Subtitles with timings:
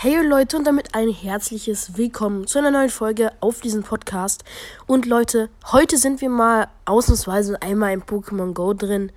[0.00, 4.44] Hey Leute und damit ein herzliches Willkommen zu einer neuen Folge auf diesem Podcast.
[4.86, 9.10] Und Leute, heute sind wir mal ausnahmsweise einmal im Pokémon Go drin.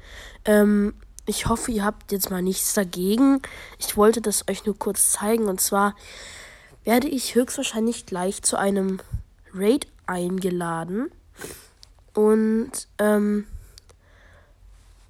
[0.43, 0.95] Ähm,
[1.27, 3.43] ich hoffe, ihr habt jetzt mal nichts dagegen.
[3.77, 5.45] Ich wollte das euch nur kurz zeigen.
[5.49, 5.95] Und zwar
[6.83, 9.01] werde ich höchstwahrscheinlich gleich zu einem
[9.53, 11.11] Raid eingeladen.
[12.15, 13.45] Und ähm,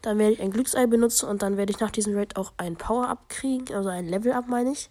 [0.01, 2.75] dann werde ich ein Glücksei benutzen und dann werde ich nach diesem Raid auch ein
[2.75, 4.89] Power-Up kriegen, also ein Level-Up meine ich.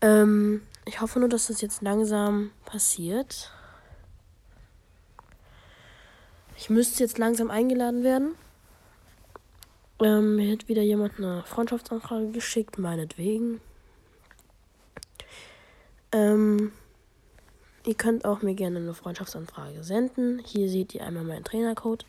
[0.00, 3.52] Ähm, ich hoffe nur, dass das jetzt langsam passiert.
[6.56, 8.34] Ich müsste jetzt langsam eingeladen werden.
[10.00, 13.60] Ähm, mir hat wieder jemand eine Freundschaftsanfrage geschickt, meinetwegen.
[16.12, 16.72] Ähm,
[17.84, 20.40] ihr könnt auch mir gerne eine Freundschaftsanfrage senden.
[20.44, 22.06] Hier seht ihr einmal meinen Trainercode.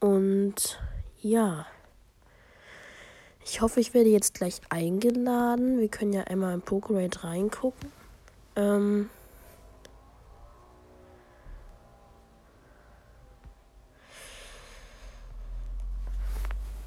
[0.00, 0.78] Und
[1.20, 1.66] ja.
[3.44, 5.80] Ich hoffe, ich werde jetzt gleich eingeladen.
[5.80, 7.90] Wir können ja einmal im Pokerate reingucken.
[8.56, 9.10] Ähm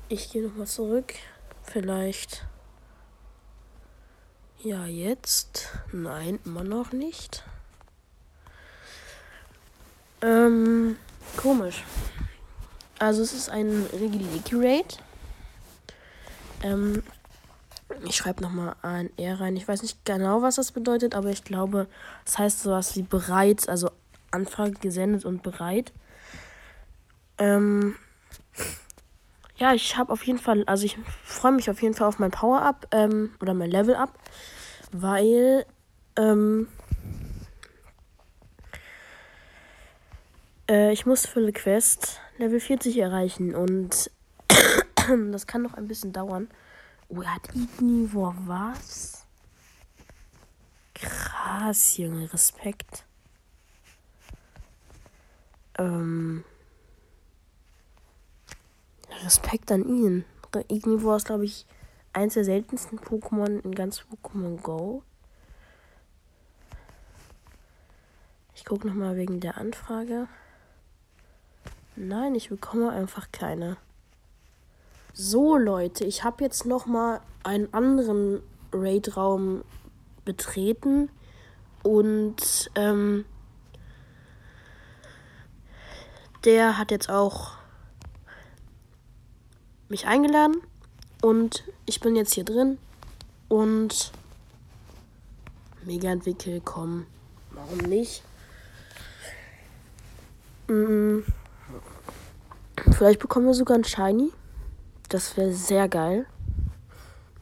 [0.09, 1.13] ich gehe nochmal zurück.
[1.63, 2.45] Vielleicht.
[4.59, 5.69] Ja, jetzt.
[5.91, 7.43] Nein, immer noch nicht.
[10.21, 10.97] Ähm,
[11.35, 11.83] komisch.
[12.97, 14.99] Also es ist ein Regileki Raid.
[16.63, 17.03] Ähm,
[18.05, 19.55] ich schreibe nochmal ein R rein.
[19.55, 21.87] Ich weiß nicht genau, was das bedeutet, aber ich glaube,
[22.25, 23.91] es das heißt sowas wie bereit, also
[24.31, 25.93] Anfrage gesendet und bereit.
[27.37, 27.95] Ähm,
[29.57, 32.31] ja, ich habe auf jeden Fall, also ich freue mich auf jeden Fall auf mein
[32.31, 34.17] Power-Up ähm, oder mein Level-Up,
[34.91, 35.65] weil
[36.17, 36.67] ähm,
[40.69, 44.09] äh, ich muss für eine Quest Level 40 erreichen und
[45.31, 46.49] das kann noch ein bisschen dauern.
[47.09, 49.25] Oh, er hat Ignivor was?
[50.93, 53.05] Krass, Junge, Respekt.
[55.77, 56.43] Ähm.
[59.23, 60.25] Respekt an ihn.
[60.67, 61.65] Ignivor ist, glaube ich,
[62.13, 65.03] eins der seltensten Pokémon in ganz Pokémon Go.
[68.55, 70.27] Ich gucke nochmal wegen der Anfrage.
[71.95, 73.77] Nein, ich bekomme einfach keine.
[75.15, 78.41] So Leute, ich habe jetzt noch mal einen anderen
[78.71, 79.63] Raid-Raum
[80.25, 81.09] betreten
[81.83, 83.23] und ähm,
[86.45, 87.51] der hat jetzt auch
[89.87, 90.57] mich eingeladen
[91.21, 92.79] und ich bin jetzt hier drin
[93.49, 94.11] und
[95.85, 97.05] mega entwickelt, komm,
[97.51, 98.23] warum nicht?
[100.67, 101.23] Mhm.
[102.93, 104.31] Vielleicht bekommen wir sogar ein Shiny.
[105.13, 106.25] Das wäre sehr geil.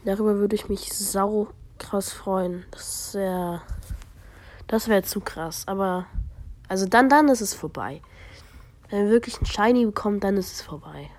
[0.03, 1.47] Darüber würde ich mich sau
[1.79, 2.65] krass freuen.
[2.71, 3.61] Das wäre.
[4.67, 5.63] Das wäre zu krass.
[5.67, 6.05] Aber.
[6.67, 8.01] Also dann, dann ist es vorbei.
[8.89, 11.09] Wenn wir wirklich ein Shiny bekommen, dann ist es vorbei.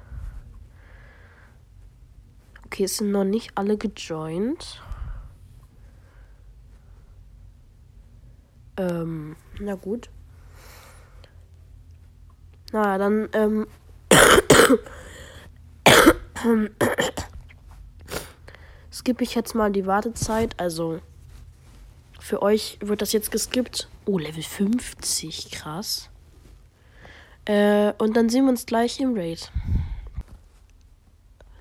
[2.67, 4.83] Okay, es sind noch nicht alle gejoint.
[8.77, 10.11] Ähm, na gut.
[12.73, 13.67] Naja, dann, ähm.
[18.92, 20.58] skippe ich jetzt mal die Wartezeit.
[20.58, 21.00] Also
[22.20, 23.88] für euch wird das jetzt geskippt.
[24.06, 26.08] Oh, Level 50, krass.
[27.44, 29.50] Äh, und dann sehen wir uns gleich im Raid.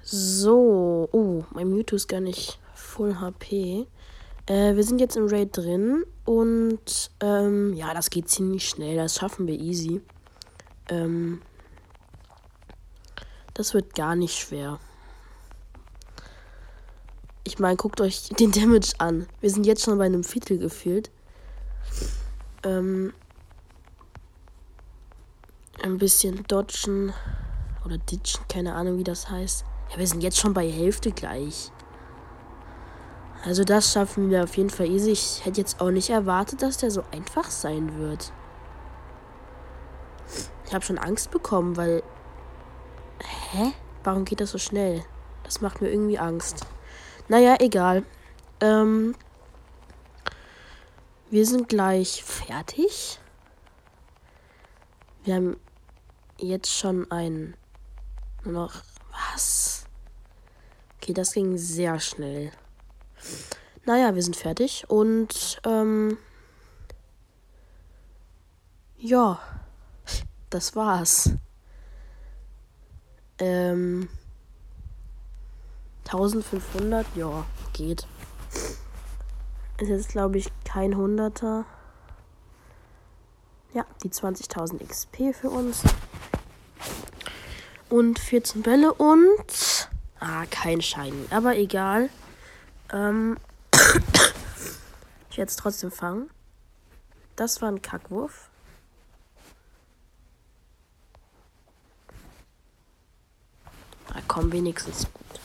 [0.03, 3.87] So, oh, mein Mewtwo ist gar nicht Full HP.
[4.45, 8.97] Äh, wir sind jetzt im Raid drin und ähm, ja, das geht ziemlich schnell.
[8.97, 10.01] Das schaffen wir easy.
[10.89, 11.41] Ähm,
[13.61, 14.79] das wird gar nicht schwer.
[17.43, 19.27] Ich meine, guckt euch den Damage an.
[19.39, 21.11] Wir sind jetzt schon bei einem Viertel gefühlt.
[22.63, 23.13] Ähm,
[25.83, 27.13] ein bisschen dodgen
[27.85, 29.63] oder ditchen, keine Ahnung, wie das heißt.
[29.91, 31.71] Ja, wir sind jetzt schon bei Hälfte gleich.
[33.45, 35.11] Also das schaffen wir auf jeden Fall easy.
[35.11, 38.31] Ich hätte jetzt auch nicht erwartet, dass der so einfach sein wird.
[40.65, 42.01] Ich habe schon Angst bekommen, weil...
[43.51, 43.73] Hä?
[44.05, 45.03] Warum geht das so schnell?
[45.43, 46.65] Das macht mir irgendwie Angst.
[47.27, 48.05] Naja, egal.
[48.61, 49.13] Ähm,
[51.29, 53.19] wir sind gleich fertig.
[55.25, 55.57] Wir haben
[56.37, 57.57] jetzt schon ein.
[58.45, 58.83] Nur noch.
[59.33, 59.83] Was?
[60.95, 62.51] Okay, das ging sehr schnell.
[63.85, 65.59] Naja, wir sind fertig und.
[65.65, 66.17] Ähm,
[68.97, 69.41] ja,
[70.49, 71.31] das war's.
[73.41, 74.07] Ähm.
[76.05, 78.05] 1500, ja, geht.
[79.79, 81.65] Ist jetzt, glaube ich, kein Hunderter.
[83.73, 85.81] Ja, die 20.000 XP für uns.
[87.89, 89.89] Und 14 Bälle und.
[90.19, 91.25] Ah, kein Schein.
[91.31, 92.09] Aber egal.
[92.93, 93.37] Ähm.
[95.31, 96.29] ich werde es trotzdem fangen.
[97.35, 98.50] Das war ein Kackwurf.
[104.13, 105.39] Na komm, wenigstens gut.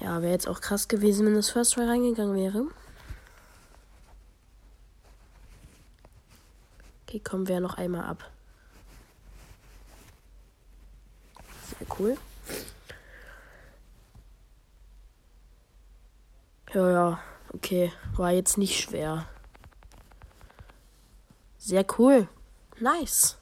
[0.00, 2.64] Ja, wäre jetzt auch krass gewesen, wenn das First Try reingegangen wäre.
[7.06, 8.30] Okay, kommen wir noch einmal ab.
[11.78, 12.16] Sehr cool.
[16.72, 17.22] Ja, ja,
[17.52, 17.92] okay.
[18.14, 19.26] War jetzt nicht schwer.
[21.58, 22.28] Sehr cool.
[22.78, 23.39] Nice.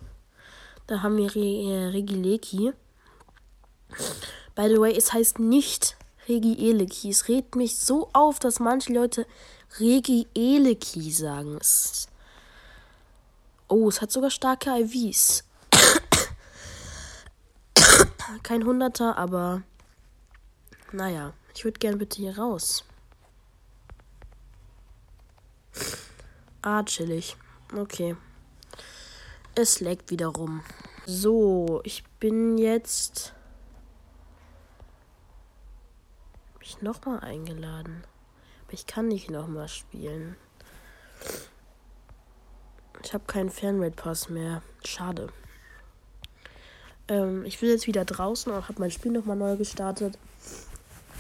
[0.89, 2.73] Da haben wir äh, Regileki.
[4.55, 5.99] By the way, es heißt nicht
[6.29, 7.11] Regieleki.
[7.11, 9.27] Es regt mich so auf, dass manche Leute
[9.79, 11.59] Regieleki sagen.
[13.69, 15.45] Oh, es hat sogar starke IVs.
[18.43, 19.63] Kein Hunderter, aber
[20.93, 22.83] naja, ich würde gern bitte hier raus.
[26.63, 27.37] Ah, chillig.
[27.77, 28.17] Okay.
[29.61, 30.63] Es leckt wieder rum.
[31.05, 33.35] So, ich bin jetzt.
[36.55, 38.05] Hab ich nochmal eingeladen?
[38.63, 40.37] Aber ich kann nicht nochmal spielen.
[43.03, 44.63] Ich habe keinen Fernrate-Pass mehr.
[44.85, 45.27] Schade.
[47.09, 50.17] Ähm, ich bin jetzt wieder draußen und habe mein Spiel nochmal neu gestartet.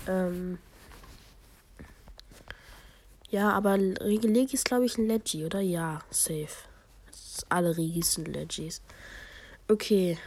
[0.06, 0.61] Ähm,
[3.31, 5.58] ja, aber Regilegi ist, glaube ich, ein Leggy, oder?
[5.58, 6.67] Ja, safe
[7.48, 8.82] alle Rigis sind Legis.
[9.68, 10.18] Okay.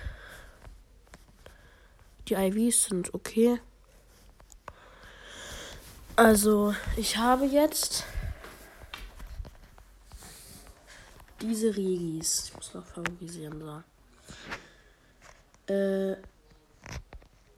[2.27, 3.59] Die IVs sind okay.
[6.15, 8.06] Also, ich habe jetzt
[11.41, 12.45] diese Regis.
[12.45, 13.83] Ich muss noch favorisieren, so.
[15.74, 16.17] Äh,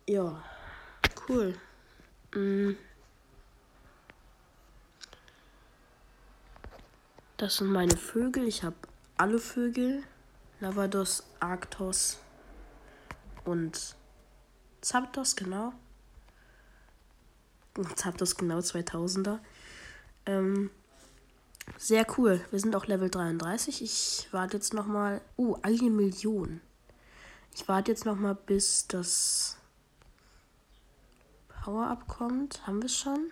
[0.08, 0.44] ja,
[1.28, 1.56] cool.
[2.34, 2.74] Mm.
[7.38, 8.48] Das sind meine Vögel.
[8.48, 8.76] Ich habe
[9.24, 10.04] alle Vögel,
[10.60, 12.20] Lavados, Arctos
[13.46, 13.96] und
[14.82, 15.72] Zapdos, genau.
[17.96, 19.40] Zapdos, genau 2000er.
[20.26, 20.72] Ähm,
[21.78, 22.44] sehr cool.
[22.52, 23.82] Wir sind auch Level 33.
[23.82, 25.22] Ich warte jetzt noch mal.
[25.38, 26.60] Oh, eine Million.
[27.56, 29.58] Ich warte jetzt noch mal, bis das
[31.64, 32.68] Power-Up kommt.
[32.68, 33.32] Haben wir es schon?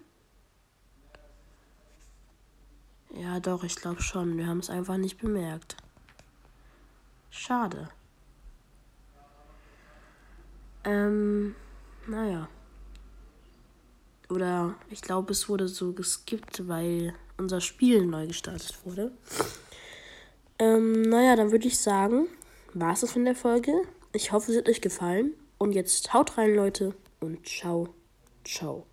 [3.32, 4.38] Ja, doch, ich glaube schon.
[4.38, 5.78] Wir haben es einfach nicht bemerkt.
[7.30, 7.88] Schade.
[10.84, 11.56] Ähm,
[12.08, 12.50] naja.
[14.30, 19.14] Oder ich glaube, es wurde so geskippt, weil unser Spiel neu gestartet wurde.
[20.60, 22.28] Ähm, naja, dann würde ich sagen,
[22.74, 23.72] war es das von der Folge.
[24.12, 25.36] Ich hoffe, es hat euch gefallen.
[25.58, 26.94] Und jetzt haut rein, Leute.
[27.22, 27.96] Und ciao,
[28.44, 28.91] ciao.